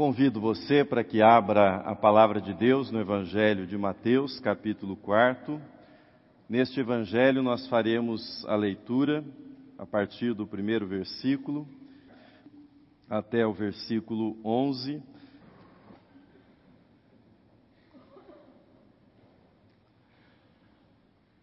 [0.00, 5.60] Convido você para que abra a palavra de Deus no Evangelho de Mateus, capítulo 4.
[6.48, 9.22] Neste Evangelho nós faremos a leitura
[9.76, 11.68] a partir do primeiro versículo
[13.10, 15.02] até o versículo 11.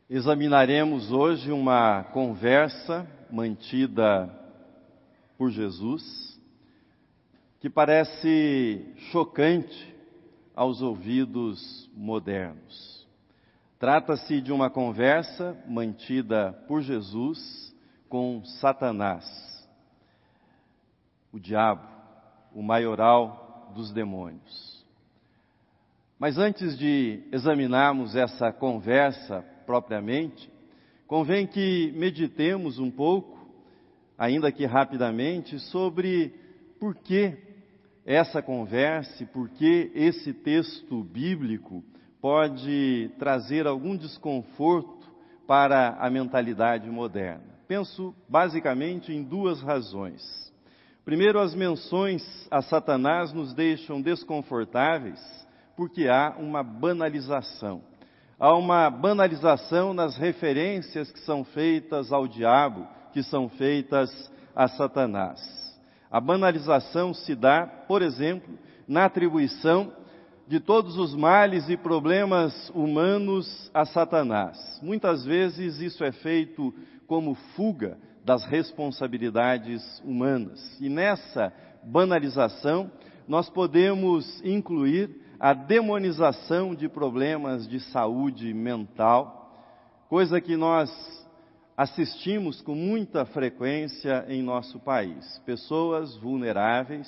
[0.10, 4.28] Examinaremos hoje uma conversa mantida
[5.38, 6.37] por Jesus
[7.60, 9.96] que parece chocante
[10.56, 13.08] aos ouvidos modernos.
[13.80, 17.76] Trata-se de uma conversa mantida por Jesus
[18.10, 19.26] com Satanás,
[21.32, 21.88] o diabo,
[22.54, 24.86] o maioral dos demônios.
[26.18, 30.52] Mas antes de examinarmos essa conversa propriamente,
[31.06, 33.38] convém que meditemos um pouco,
[34.18, 36.34] ainda que rapidamente, sobre
[36.80, 37.47] por que
[38.08, 41.84] essa conversa, porque esse texto bíblico
[42.22, 45.06] pode trazer algum desconforto
[45.46, 47.44] para a mentalidade moderna.
[47.68, 50.24] Penso basicamente em duas razões.
[51.04, 55.20] Primeiro, as menções a Satanás nos deixam desconfortáveis
[55.76, 57.82] porque há uma banalização.
[58.40, 65.67] Há uma banalização nas referências que são feitas ao diabo, que são feitas a Satanás.
[66.12, 69.92] A banalização se dá, por exemplo, na atribuição
[70.48, 74.80] de todos os males e problemas humanos a Satanás.
[74.82, 76.74] Muitas vezes isso é feito
[77.06, 80.78] como fuga das responsabilidades humanas.
[80.80, 81.52] E nessa
[81.84, 82.90] banalização,
[83.28, 89.54] nós podemos incluir a demonização de problemas de saúde mental,
[90.10, 90.90] coisa que nós
[91.78, 95.38] assistimos com muita frequência em nosso país.
[95.46, 97.08] Pessoas vulneráveis,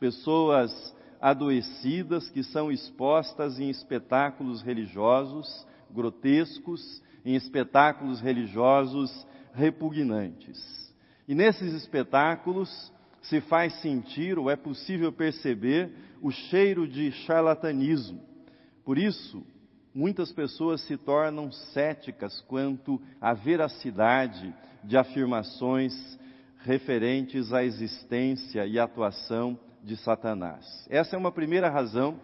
[0.00, 10.94] pessoas adoecidas que são expostas em espetáculos religiosos grotescos, em espetáculos religiosos repugnantes.
[11.28, 15.90] E nesses espetáculos se faz sentir ou é possível perceber
[16.22, 18.20] o cheiro de charlatanismo.
[18.84, 19.44] Por isso,
[19.96, 25.94] muitas pessoas se tornam céticas quanto à veracidade de afirmações
[26.58, 30.86] referentes à existência e atuação de Satanás.
[30.90, 32.20] Essa é uma primeira razão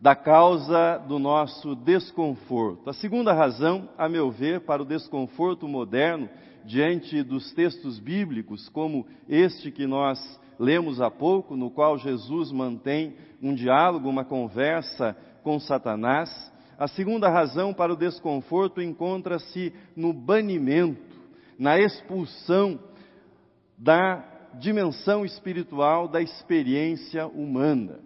[0.00, 2.88] da causa do nosso desconforto.
[2.88, 6.28] A segunda razão, a meu ver, para o desconforto moderno
[6.64, 13.16] diante dos textos bíblicos, como este que nós lemos há pouco, no qual Jesus mantém
[13.42, 16.30] um diálogo, uma conversa com Satanás,
[16.80, 21.14] a segunda razão para o desconforto encontra-se no banimento,
[21.58, 22.80] na expulsão
[23.76, 24.24] da
[24.54, 28.00] dimensão espiritual da experiência humana.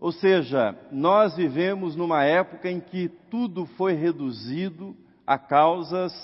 [0.00, 4.96] Ou seja, nós vivemos numa época em que tudo foi reduzido
[5.26, 6.14] a causas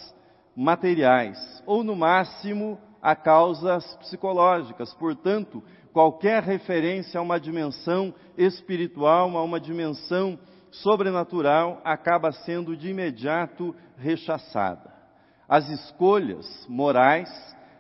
[0.56, 4.94] materiais, ou no máximo a causas psicológicas.
[4.94, 10.38] Portanto, qualquer referência a uma dimensão espiritual, a uma dimensão
[10.72, 14.93] sobrenatural acaba sendo de imediato rechaçada.
[15.49, 17.28] As escolhas morais,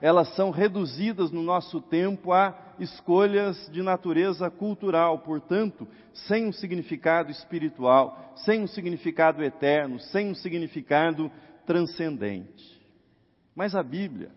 [0.00, 7.30] elas são reduzidas no nosso tempo a escolhas de natureza cultural, portanto, sem um significado
[7.30, 11.30] espiritual, sem um significado eterno, sem um significado
[11.64, 12.80] transcendente.
[13.54, 14.30] Mas a Bíblia,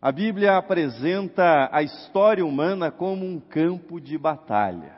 [0.00, 4.96] a Bíblia apresenta a história humana como um campo de batalha,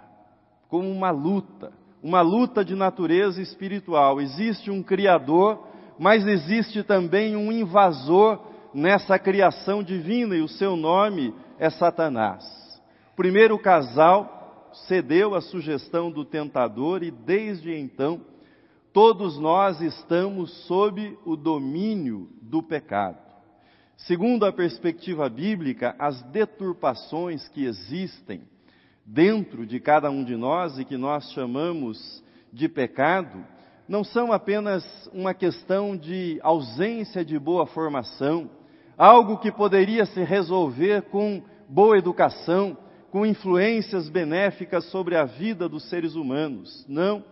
[0.68, 1.72] como uma luta,
[2.04, 4.20] uma luta de natureza espiritual.
[4.20, 5.66] Existe um Criador,
[5.98, 8.38] mas existe também um invasor
[8.74, 12.44] nessa criação divina, e o seu nome é Satanás.
[13.14, 18.20] O primeiro casal cedeu à sugestão do tentador, e desde então,
[18.92, 23.16] todos nós estamos sob o domínio do pecado.
[23.96, 28.42] Segundo a perspectiva bíblica, as deturpações que existem
[29.04, 32.22] dentro de cada um de nós e que nós chamamos
[32.52, 33.44] de pecado,
[33.88, 38.48] não são apenas uma questão de ausência de boa formação,
[38.96, 42.76] algo que poderia se resolver com boa educação,
[43.10, 46.84] com influências benéficas sobre a vida dos seres humanos.
[46.88, 47.22] Não,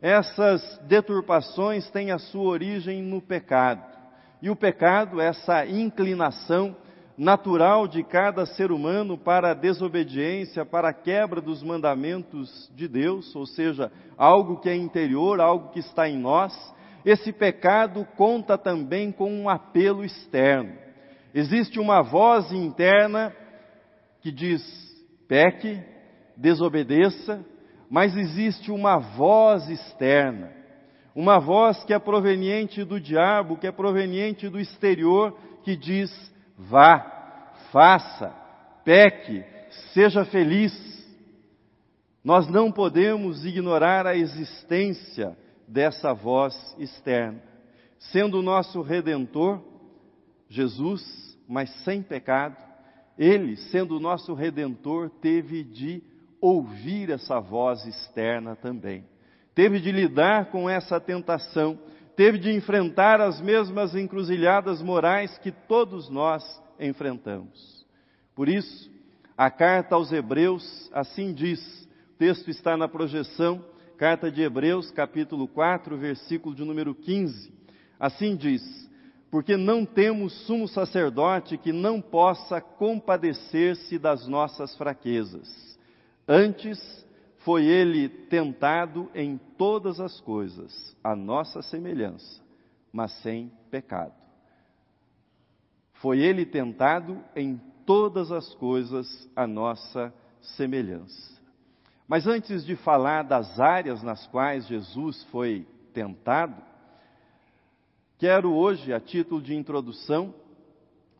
[0.00, 3.82] essas deturpações têm a sua origem no pecado.
[4.40, 6.76] E o pecado, essa inclinação
[7.16, 13.34] natural de cada ser humano para a desobediência, para a quebra dos mandamentos de Deus,
[13.34, 16.52] ou seja, algo que é interior, algo que está em nós,
[17.04, 20.74] esse pecado conta também com um apelo externo.
[21.32, 23.32] Existe uma voz interna
[24.20, 24.62] que diz:
[25.28, 25.80] peque,
[26.36, 27.44] desobedeça,
[27.88, 30.52] mas existe uma voz externa,
[31.14, 36.10] uma voz que é proveniente do diabo, que é proveniente do exterior, que diz:
[36.56, 38.34] vá, faça,
[38.84, 39.44] peque,
[39.92, 40.72] seja feliz.
[42.24, 45.36] Nós não podemos ignorar a existência
[45.68, 47.42] dessa voz externa.
[47.98, 49.62] Sendo o nosso redentor,
[50.48, 51.02] Jesus,
[51.48, 52.56] mas sem pecado,
[53.18, 56.02] ele, sendo o nosso redentor, teve de
[56.40, 59.04] ouvir essa voz externa também.
[59.54, 61.78] Teve de lidar com essa tentação,
[62.16, 66.42] teve de enfrentar as mesmas encruzilhadas morais que todos nós
[66.80, 67.86] enfrentamos.
[68.34, 68.90] Por isso,
[69.36, 71.60] a carta aos Hebreus assim diz,
[72.14, 73.62] o texto está na projeção,
[73.98, 77.52] carta de Hebreus, capítulo 4, versículo de número 15.
[78.00, 78.62] Assim diz:
[79.30, 85.78] Porque não temos sumo sacerdote que não possa compadecer-se das nossas fraquezas.
[86.26, 87.05] Antes,
[87.46, 92.42] foi ele tentado em todas as coisas, a nossa semelhança,
[92.92, 94.14] mas sem pecado.
[95.92, 97.56] Foi ele tentado em
[97.86, 101.40] todas as coisas, a nossa semelhança.
[102.08, 106.60] Mas antes de falar das áreas nas quais Jesus foi tentado,
[108.18, 110.34] quero hoje, a título de introdução,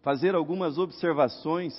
[0.02, 1.72] fazer algumas observações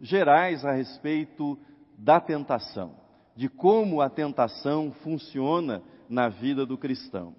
[0.00, 1.58] gerais a respeito
[1.98, 3.07] da tentação,
[3.38, 7.36] de como a tentação funciona na vida do cristão.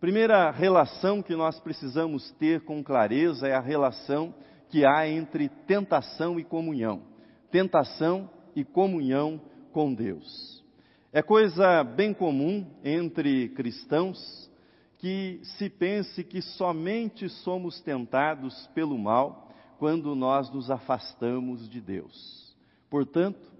[0.00, 4.34] Primeira relação que nós precisamos ter com clareza é a relação
[4.68, 7.02] que há entre tentação e comunhão.
[7.48, 9.40] Tentação e comunhão
[9.72, 10.64] com Deus.
[11.12, 14.50] É coisa bem comum entre cristãos
[14.98, 22.52] que se pense que somente somos tentados pelo mal quando nós nos afastamos de Deus.
[22.90, 23.55] Portanto,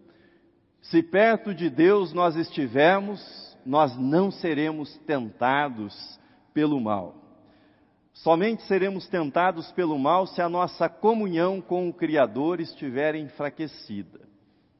[0.91, 3.21] se perto de Deus nós estivermos,
[3.65, 6.19] nós não seremos tentados
[6.55, 7.15] pelo mal.
[8.13, 14.21] Somente seremos tentados pelo mal se a nossa comunhão com o Criador estiver enfraquecida.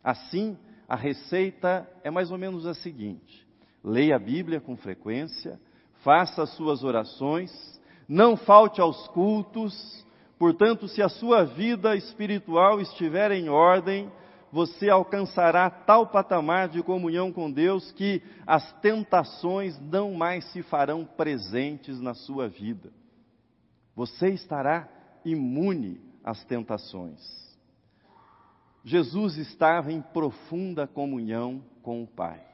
[0.03, 0.57] Assim,
[0.89, 3.47] a receita é mais ou menos a seguinte:
[3.83, 5.61] leia a Bíblia com frequência,
[6.03, 7.51] faça as suas orações,
[8.09, 10.07] não falte aos cultos,
[10.39, 14.11] portanto, se a sua vida espiritual estiver em ordem,
[14.57, 21.05] você alcançará tal patamar de comunhão com Deus que as tentações não mais se farão
[21.05, 22.91] presentes na sua vida
[23.97, 24.87] você estará
[25.25, 27.19] imune às tentações.
[28.85, 32.45] Jesus estava em profunda comunhão com o Pai.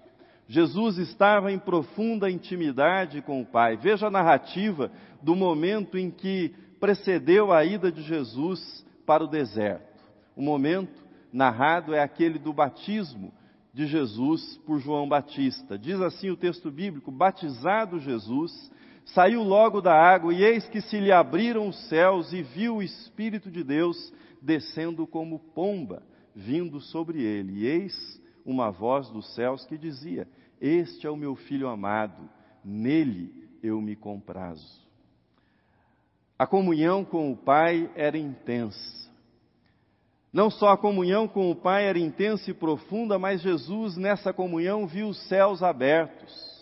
[0.47, 3.77] Jesus estava em profunda intimidade com o Pai.
[3.77, 4.91] Veja a narrativa
[5.21, 10.01] do momento em que precedeu a ida de Jesus para o deserto.
[10.37, 11.02] O momento
[11.33, 13.33] narrado é aquele do batismo
[13.73, 15.79] de Jesus por João Batista.
[15.79, 18.71] Diz assim o texto bíblico: Batizado Jesus,
[19.07, 22.83] Saiu logo da água, e eis que se lhe abriram os céus, e viu o
[22.83, 26.03] Espírito de Deus descendo como pomba,
[26.35, 27.61] vindo sobre ele.
[27.61, 30.29] E eis uma voz dos céus que dizia:
[30.61, 32.29] Este é o meu filho amado,
[32.65, 33.33] nele
[33.63, 34.81] eu me comprazo.
[36.39, 39.02] A comunhão com o Pai era intensa.
[40.33, 44.87] Não só a comunhão com o Pai era intensa e profunda, mas Jesus nessa comunhão
[44.87, 46.53] viu os céus abertos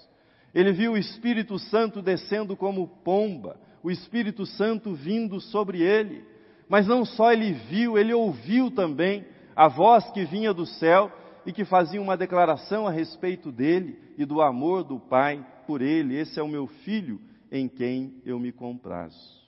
[0.54, 6.24] ele viu o Espírito Santo descendo como pomba, o Espírito Santo vindo sobre ele.
[6.68, 9.24] Mas não só ele viu, ele ouviu também
[9.54, 11.10] a voz que vinha do céu
[11.46, 16.16] e que fazia uma declaração a respeito dele e do amor do Pai por ele.
[16.16, 19.39] Esse é o meu filho em quem eu me comprazo.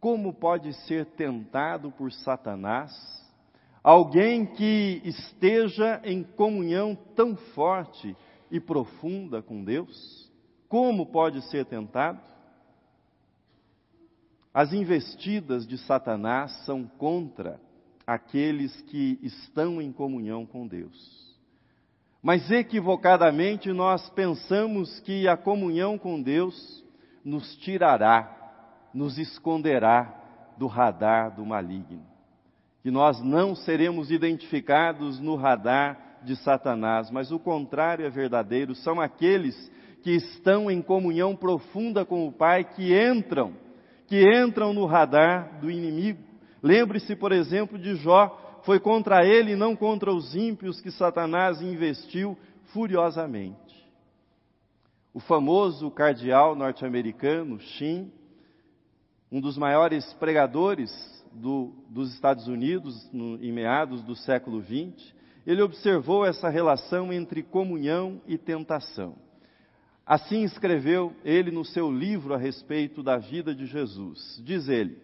[0.00, 2.90] Como pode ser tentado por Satanás
[3.82, 8.16] alguém que esteja em comunhão tão forte
[8.50, 10.30] e profunda com Deus?
[10.68, 12.20] Como pode ser tentado?
[14.54, 17.60] As investidas de Satanás são contra
[18.06, 21.20] aqueles que estão em comunhão com Deus.
[22.22, 26.84] Mas equivocadamente nós pensamos que a comunhão com Deus
[27.24, 28.39] nos tirará,
[28.94, 30.14] nos esconderá
[30.56, 32.04] do radar do maligno.
[32.82, 39.00] Que nós não seremos identificados no radar de Satanás, mas o contrário é verdadeiro, são
[39.00, 39.70] aqueles
[40.02, 43.54] que estão em comunhão profunda com o Pai, que entram,
[44.06, 46.22] que entram no radar do inimigo.
[46.62, 51.62] Lembre-se, por exemplo, de Jó, foi contra ele e não contra os ímpios que Satanás
[51.62, 52.36] investiu
[52.72, 53.58] furiosamente.
[55.12, 58.12] O famoso cardeal norte-americano, Shin,
[59.30, 60.90] um dos maiores pregadores
[61.32, 65.14] do, dos Estados Unidos no, em meados do século XX,
[65.46, 69.16] ele observou essa relação entre comunhão e tentação.
[70.04, 74.42] Assim escreveu ele no seu livro a respeito da vida de Jesus.
[74.44, 74.98] Diz ele: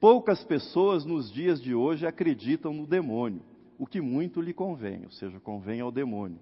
[0.00, 3.42] Poucas pessoas nos dias de hoje acreditam no demônio,
[3.78, 6.38] o que muito lhe convém, ou seja, convém ao demônio.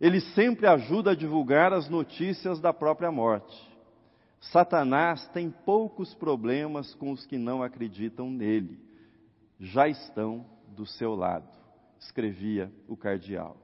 [0.00, 3.67] Ele sempre ajuda a divulgar as notícias da própria morte.
[4.40, 8.78] Satanás tem poucos problemas com os que não acreditam nele.
[9.58, 11.48] Já estão do seu lado,
[11.98, 13.56] escrevia o cardeal.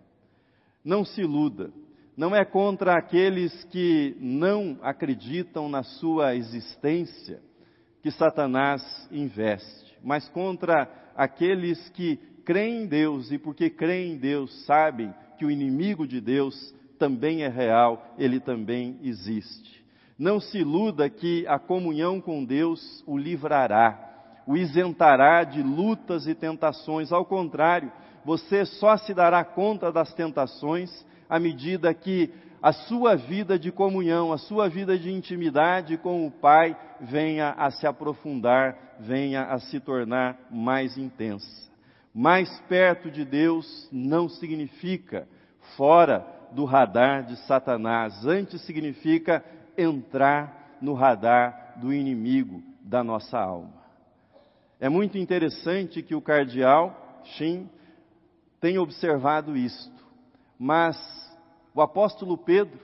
[0.85, 1.73] Não se iluda,
[2.17, 7.41] não é contra aqueles que não acreditam na sua existência
[8.03, 14.65] que Satanás investe, mas contra aqueles que creem em Deus e porque creem em Deus
[14.67, 19.84] sabem que o inimigo de Deus também é real, ele também existe.
[20.19, 23.99] Não se iluda que a comunhão com Deus o livrará,
[24.47, 27.11] o isentará de lutas e tentações.
[27.11, 27.91] Ao contrário,
[28.25, 32.31] você só se dará conta das tentações à medida que
[32.63, 37.71] a sua vida de comunhão, a sua vida de intimidade com o Pai venha a
[37.71, 41.71] se aprofundar, venha a se tornar mais intensa.
[42.15, 45.29] Mais perto de Deus não significa
[45.77, 49.45] fora do radar de Satanás, antes significa
[49.77, 53.73] entrar no radar do inimigo da nossa alma.
[54.81, 57.69] É muito interessante que o cardeal Shin
[58.61, 60.05] tenha observado isto,
[60.59, 60.97] mas
[61.75, 62.79] o apóstolo Pedro,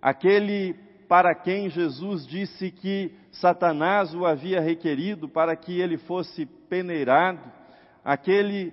[0.00, 0.74] aquele
[1.08, 7.40] para quem Jesus disse que Satanás o havia requerido para que ele fosse peneirado,
[8.04, 8.72] aquele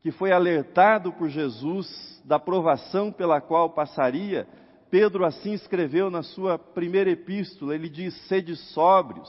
[0.00, 4.46] que foi alertado por Jesus da provação pela qual passaria,
[4.90, 9.28] Pedro assim escreveu na sua primeira epístola, ele diz: sede sóbrios,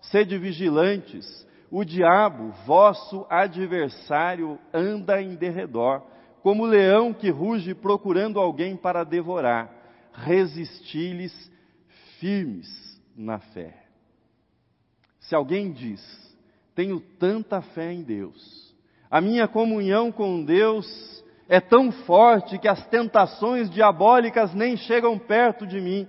[0.00, 6.02] sede vigilantes, o diabo, vosso adversário, anda em derredor,
[6.42, 9.70] como leão que ruge procurando alguém para devorar.
[10.12, 11.32] Resisti-lhes
[12.18, 12.68] firmes
[13.16, 13.86] na fé.
[15.20, 16.00] Se alguém diz,
[16.74, 18.74] tenho tanta fé em Deus,
[19.10, 21.21] a minha comunhão com Deus
[21.52, 26.08] é tão forte que as tentações diabólicas nem chegam perto de mim.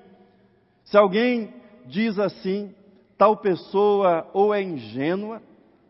[0.85, 1.53] Se alguém
[1.85, 2.73] diz assim,
[3.17, 5.41] tal pessoa ou é ingênua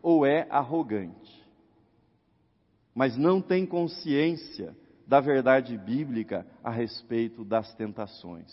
[0.02, 1.48] ou é arrogante,
[2.92, 4.74] mas não tem consciência
[5.06, 8.52] da verdade bíblica a respeito das tentações.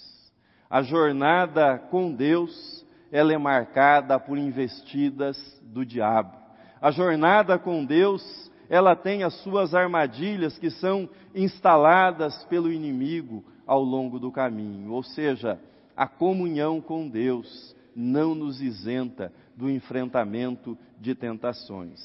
[0.69, 6.37] A jornada com Deus, ela é marcada por investidas do diabo.
[6.79, 13.83] A jornada com Deus ela tem as suas armadilhas que são instaladas pelo inimigo ao
[13.83, 14.93] longo do caminho.
[14.93, 15.59] Ou seja,
[15.93, 21.99] a comunhão com Deus não nos isenta do enfrentamento de tentações.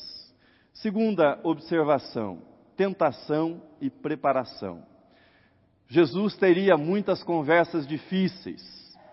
[0.75, 2.43] Segunda observação:
[2.77, 4.83] tentação e preparação.
[5.87, 8.61] Jesus teria muitas conversas difíceis,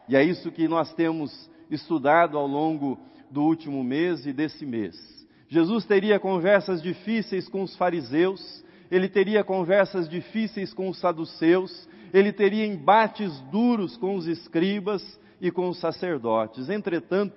[0.09, 2.97] e é isso que nós temos estudado ao longo
[3.29, 5.22] do último mês e desse mês.
[5.53, 12.33] Jesus teria conversas difíceis com os fariseus, ele teria conversas difíceis com os saduceus, ele
[12.33, 15.03] teria embates duros com os escribas
[15.39, 16.69] e com os sacerdotes.
[16.69, 17.35] Entretanto,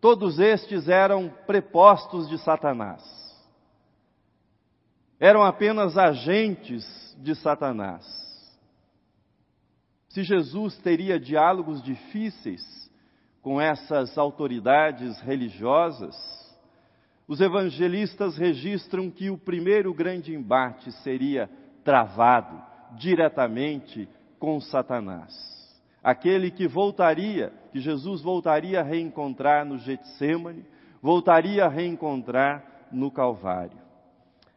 [0.00, 3.02] todos estes eram prepostos de Satanás.
[5.18, 6.86] Eram apenas agentes
[7.18, 8.06] de Satanás.
[10.10, 12.62] Se Jesus teria diálogos difíceis
[13.42, 16.45] com essas autoridades religiosas,
[17.28, 21.50] os evangelistas registram que o primeiro grande embate seria
[21.82, 22.62] travado
[22.96, 25.34] diretamente com Satanás.
[26.02, 30.64] Aquele que voltaria, que Jesus voltaria a reencontrar no Getsemane,
[31.02, 33.78] voltaria a reencontrar no Calvário.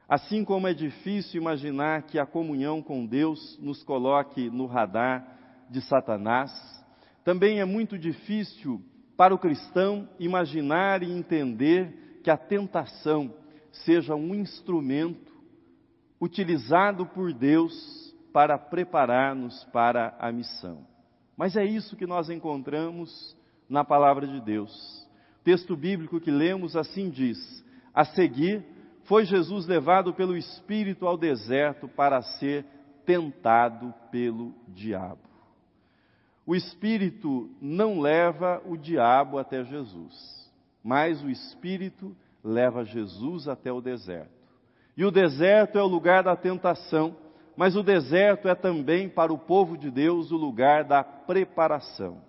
[0.07, 5.25] Assim como é difícil imaginar que a comunhão com Deus nos coloque no radar
[5.69, 6.51] de Satanás,
[7.23, 8.81] também é muito difícil
[9.17, 13.33] para o cristão imaginar e entender que a tentação
[13.71, 15.31] seja um instrumento
[16.19, 20.85] utilizado por Deus para preparar-nos para a missão.
[21.38, 23.35] Mas é isso que nós encontramos
[23.69, 25.07] na palavra de Deus.
[25.39, 27.38] O texto bíblico que lemos assim diz:
[27.93, 28.63] A seguir,
[29.05, 32.65] foi Jesus levado pelo Espírito ao deserto para ser
[33.05, 35.29] tentado pelo diabo.
[36.45, 40.38] O Espírito não leva o diabo até Jesus
[40.83, 44.31] mas o Espírito leva Jesus até o deserto.
[44.95, 47.15] E o deserto é o lugar da tentação,
[47.55, 52.21] mas o deserto é também para o povo de Deus o lugar da preparação.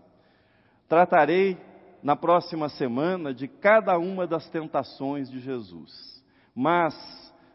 [0.88, 1.56] Tratarei
[2.02, 6.94] na próxima semana de cada uma das tentações de Jesus, mas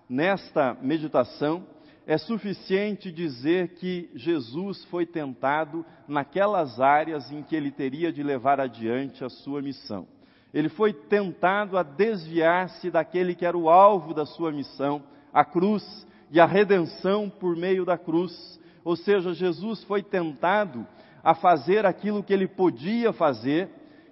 [0.10, 1.66] nesta meditação,
[2.08, 8.60] é suficiente dizer que Jesus foi tentado naquelas áreas em que ele teria de levar
[8.60, 10.08] adiante a sua missão.
[10.56, 16.08] Ele foi tentado a desviar-se daquele que era o alvo da sua missão, a cruz
[16.32, 18.58] e a redenção por meio da cruz.
[18.82, 20.88] Ou seja, Jesus foi tentado
[21.22, 23.68] a fazer aquilo que ele podia fazer,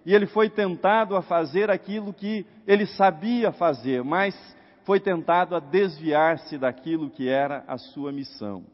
[0.06, 4.36] e ele foi tentado a fazer aquilo que ele sabia fazer, mas
[4.84, 8.66] foi tentado a desviar-se daquilo que era a sua missão.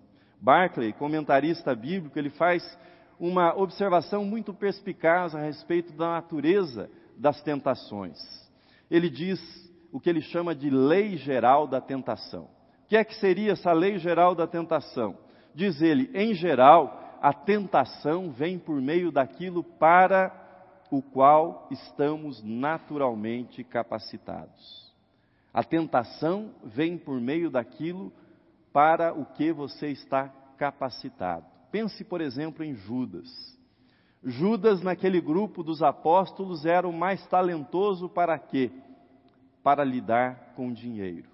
[0.42, 2.64] Barclay, comentarista bíblico, ele faz
[3.20, 8.18] uma observação muito perspicaz a respeito da natureza das tentações.
[8.90, 9.40] Ele diz
[9.92, 12.46] o que ele chama de lei geral da tentação.
[12.86, 15.18] O que é que seria essa lei geral da tentação?
[15.54, 20.34] Diz ele, em geral, a tentação vem por meio daquilo para
[20.90, 24.90] o qual estamos naturalmente capacitados.
[25.54, 28.12] A tentação vem por meio daquilo
[28.72, 31.46] para o que você está capacitado.
[31.72, 33.59] Pense, por exemplo, em Judas.
[34.24, 38.70] Judas, naquele grupo dos apóstolos, era o mais talentoso para quê?
[39.64, 41.30] Para lidar com dinheiro.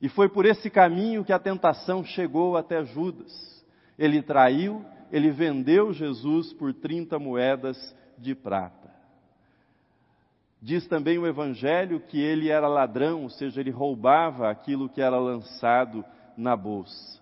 [0.00, 3.64] E foi por esse caminho que a tentação chegou até Judas.
[3.98, 8.92] Ele traiu, ele vendeu Jesus por 30 moedas de prata.
[10.60, 15.18] Diz também o Evangelho que ele era ladrão, ou seja, ele roubava aquilo que era
[15.18, 16.04] lançado
[16.36, 17.20] na bolsa.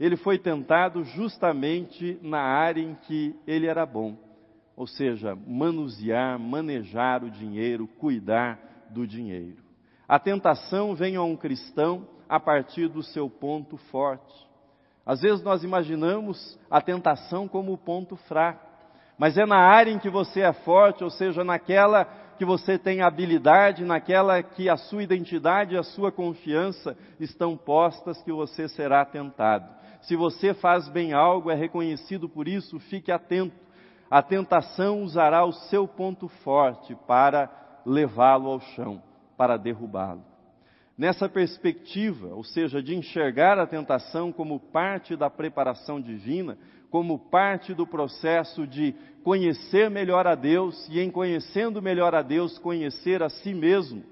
[0.00, 4.16] Ele foi tentado justamente na área em que ele era bom,
[4.78, 9.56] ou seja, manusear, manejar o dinheiro, cuidar do dinheiro.
[10.06, 14.46] A tentação vem a um cristão a partir do seu ponto forte.
[15.04, 18.64] Às vezes nós imaginamos a tentação como o ponto fraco,
[19.18, 22.04] mas é na área em que você é forte, ou seja, naquela
[22.38, 28.22] que você tem habilidade, naquela que a sua identidade e a sua confiança estão postas,
[28.22, 29.68] que você será tentado.
[30.02, 33.67] Se você faz bem algo, é reconhecido por isso, fique atento.
[34.10, 37.50] A tentação usará o seu ponto forte para
[37.84, 39.02] levá-lo ao chão,
[39.36, 40.22] para derrubá-lo.
[40.96, 46.58] Nessa perspectiva, ou seja, de enxergar a tentação como parte da preparação divina,
[46.90, 52.58] como parte do processo de conhecer melhor a Deus e, em conhecendo melhor a Deus,
[52.58, 54.02] conhecer a si mesmo,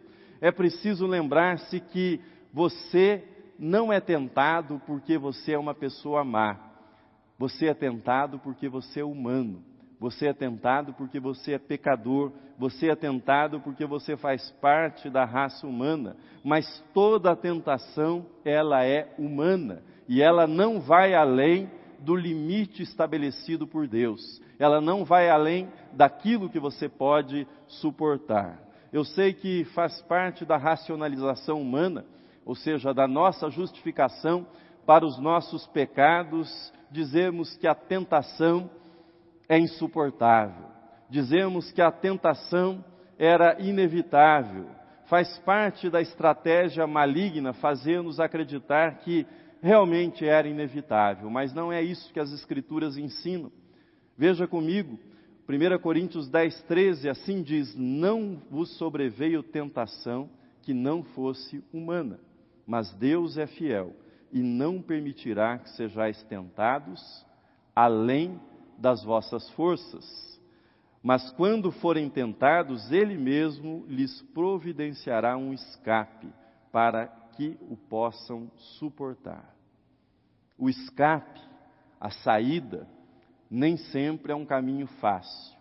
[0.41, 2.21] é preciso lembrar-se que
[2.53, 3.25] você
[3.59, 6.57] não é tentado porque você é uma pessoa má.
[7.39, 9.65] Você é tentado porque você é humano.
[9.99, 12.33] Você é tentado porque você é pecador.
[12.59, 16.17] Você é tentado porque você faz parte da raça humana.
[16.45, 19.83] Mas toda tentação, ela é humana.
[20.09, 24.41] E ela não vai além do limite estabelecido por Deus.
[24.59, 28.61] Ela não vai além daquilo que você pode suportar.
[28.93, 32.05] Eu sei que faz parte da racionalização humana,
[32.45, 34.47] ou seja, da nossa justificação
[34.87, 38.71] para os nossos pecados, dizemos que a tentação
[39.49, 40.67] é insuportável.
[41.09, 42.85] Dizemos que a tentação
[43.19, 44.67] era inevitável.
[45.07, 49.27] Faz parte da estratégia maligna fazer-nos acreditar que
[49.63, 53.51] realmente era inevitável, mas não é isso que as Escrituras ensinam.
[54.17, 54.99] Veja comigo,
[55.49, 60.29] 1 Coríntios 10, 13, assim diz: Não vos sobreveio tentação
[60.63, 62.19] que não fosse humana,
[62.67, 63.95] mas Deus é fiel
[64.33, 67.25] e não permitirá que sejais tentados
[67.75, 68.41] além
[68.79, 70.05] das vossas forças.
[71.03, 76.29] Mas quando forem tentados, Ele mesmo lhes providenciará um escape
[76.73, 79.55] para que o possam suportar.
[80.59, 81.41] O escape,
[82.01, 82.89] a saída,
[83.51, 85.57] nem sempre é um caminho fácil.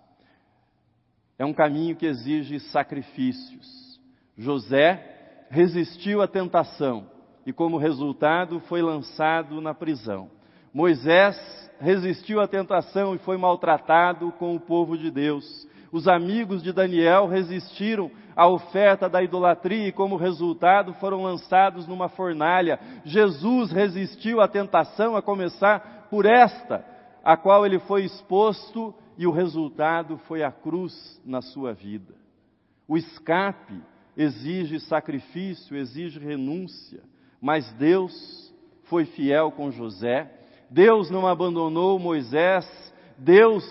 [1.38, 4.02] É um caminho que exige sacrifícios.
[4.38, 7.10] José resistiu à tentação
[7.46, 10.32] e, como resultado, foi lançado na prisão.
[10.76, 11.40] Moisés
[11.80, 15.66] resistiu à tentação e foi maltratado com o povo de Deus.
[15.90, 22.10] Os amigos de Daniel resistiram à oferta da idolatria e, como resultado, foram lançados numa
[22.10, 22.78] fornalha.
[23.06, 26.86] Jesus resistiu à tentação, a começar por esta,
[27.24, 32.16] a qual ele foi exposto, e o resultado foi a cruz na sua vida.
[32.86, 33.82] O escape
[34.18, 37.02] exige sacrifício, exige renúncia,
[37.40, 40.42] mas Deus foi fiel com José.
[40.70, 42.66] Deus não abandonou Moisés,
[43.18, 43.64] Deus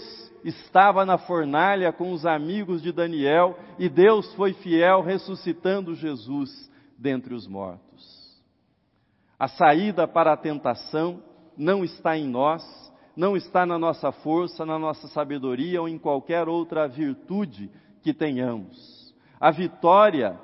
[0.45, 7.35] estava na fornalha com os amigos de Daniel e Deus foi fiel ressuscitando Jesus dentre
[7.35, 8.43] os mortos.
[9.39, 11.23] A saída para a tentação
[11.57, 12.63] não está em nós,
[13.17, 17.71] não está na nossa força, na nossa sabedoria ou em qualquer outra virtude
[18.03, 19.15] que tenhamos.
[19.41, 20.39] A vitória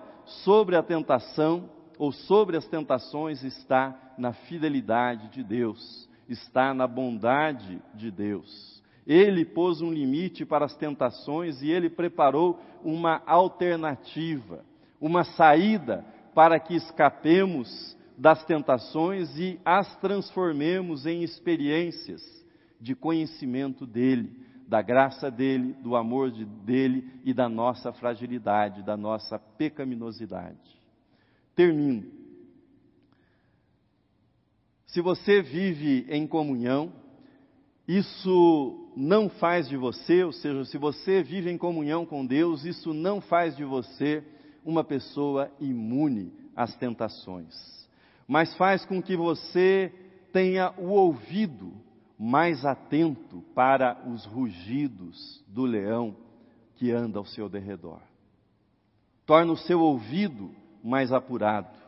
[0.44, 7.83] sobre a tentação ou sobre as tentações está na fidelidade de Deus, está na bondade
[7.95, 8.81] de Deus.
[9.07, 14.64] Ele pôs um limite para as tentações e ele preparou uma alternativa,
[15.01, 22.23] uma saída para que escapemos das tentações e as transformemos em experiências
[22.81, 24.31] de conhecimento dele,
[24.69, 30.79] da graça dele, do amor de, dele e da nossa fragilidade, da nossa pecaminosidade.
[31.57, 32.21] Termino.
[34.90, 36.92] Se você vive em comunhão,
[37.87, 42.92] isso não faz de você, ou seja, se você vive em comunhão com Deus, isso
[42.92, 44.24] não faz de você
[44.64, 47.55] uma pessoa imune às tentações,
[48.26, 49.92] mas faz com que você
[50.33, 51.72] tenha o ouvido
[52.18, 56.16] mais atento para os rugidos do leão
[56.74, 58.00] que anda ao seu derredor.
[59.24, 60.50] Torna o seu ouvido
[60.83, 61.80] mais apurado.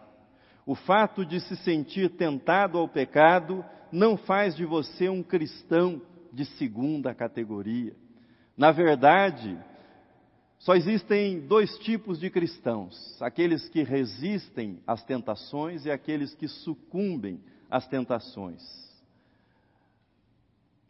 [0.64, 6.00] O fato de se sentir tentado ao pecado não faz de você um cristão
[6.32, 7.94] de segunda categoria.
[8.56, 9.58] Na verdade,
[10.58, 17.40] só existem dois tipos de cristãos: aqueles que resistem às tentações e aqueles que sucumbem
[17.68, 18.62] às tentações.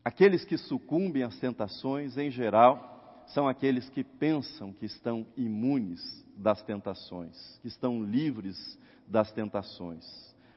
[0.04, 6.00] Aqueles que sucumbem às tentações, em geral, são aqueles que pensam que estão imunes
[6.36, 8.78] das tentações, que estão livres
[9.12, 10.04] das tentações.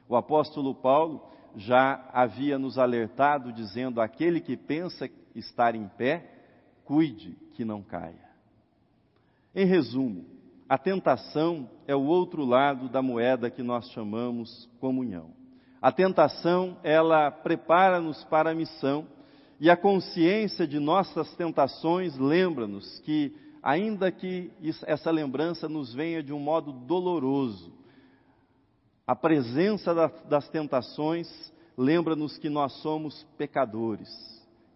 [0.08, 1.22] O apóstolo Paulo
[1.54, 6.32] já havia nos alertado, dizendo: aquele que pensa estar em pé,
[6.84, 8.26] cuide que não caia.
[9.54, 10.24] Em resumo,
[10.68, 15.30] a tentação é o outro lado da moeda que nós chamamos comunhão.
[15.80, 19.06] A tentação, ela prepara-nos para a missão,
[19.60, 24.50] e a consciência de nossas tentações lembra-nos que ainda que
[24.86, 27.72] essa lembrança nos venha de um modo doloroso.
[29.06, 29.94] A presença
[30.28, 31.28] das tentações
[31.76, 34.08] lembra-nos que nós somos pecadores,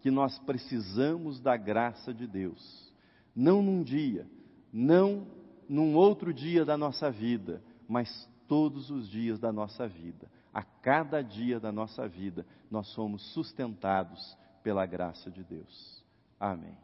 [0.01, 2.93] que nós precisamos da graça de Deus.
[3.35, 4.25] Não num dia,
[4.71, 5.27] não
[5.67, 10.29] num outro dia da nossa vida, mas todos os dias da nossa vida.
[10.53, 16.03] A cada dia da nossa vida, nós somos sustentados pela graça de Deus.
[16.39, 16.77] Amém.